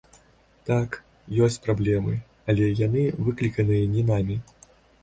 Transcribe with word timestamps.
Так, 0.69 0.95
ёсць 1.47 1.59
праблемы, 1.67 2.15
але 2.53 2.73
яны 2.87 3.07
выкліканыя 3.29 3.95
не 3.95 4.03
намі. 4.11 4.45